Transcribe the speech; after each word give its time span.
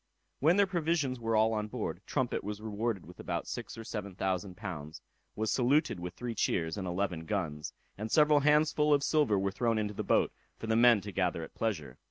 When 0.39 0.57
their 0.57 0.65
provisions 0.65 1.19
were 1.19 1.35
all 1.35 1.53
on 1.53 1.67
board, 1.67 2.01
Trumpet 2.07 2.43
was 2.43 2.59
rewarded 2.59 3.05
with 3.05 3.19
about 3.19 3.45
six 3.45 3.77
or 3.77 3.83
seven 3.83 4.15
thousand 4.15 4.57
pounds, 4.57 4.99
was 5.35 5.51
saluted 5.51 5.99
with 5.99 6.15
three 6.15 6.33
cheers, 6.33 6.75
and 6.75 6.87
eleven 6.87 7.25
guns; 7.25 7.71
and 7.99 8.11
several 8.11 8.39
handsfull 8.41 8.95
of 8.95 9.03
silver 9.03 9.37
were 9.37 9.51
thrown 9.51 9.77
into 9.77 9.93
the 9.93 10.03
boat, 10.03 10.31
for 10.57 10.65
the 10.65 10.75
men 10.75 11.01
to 11.01 11.11
gather 11.11 11.43
at 11.43 11.53
pleasure. 11.53 11.99